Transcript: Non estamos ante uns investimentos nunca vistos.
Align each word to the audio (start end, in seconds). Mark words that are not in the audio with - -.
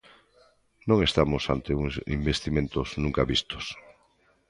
Non 0.89 0.99
estamos 1.07 1.43
ante 1.55 1.71
uns 1.83 1.93
investimentos 2.17 2.87
nunca 3.03 3.27
vistos. 3.31 3.65